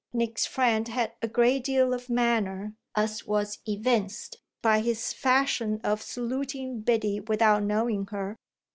Nick's 0.13 0.47
friend 0.47 0.87
had 0.87 1.13
a 1.21 1.27
great 1.27 1.63
deal 1.63 1.93
of 1.93 2.09
manner, 2.09 2.73
as 2.95 3.27
was 3.27 3.59
evinced 3.67 4.37
by 4.63 4.79
his 4.79 5.13
fashion 5.13 5.79
of 5.83 6.01
saluting 6.01 6.81
Biddy 6.81 7.19
without 7.19 7.61
knowing 7.61 8.07
her. 8.07 8.35